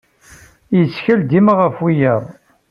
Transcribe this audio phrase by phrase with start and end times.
[0.77, 2.23] Yettkal dima ɣef wiyaḍ.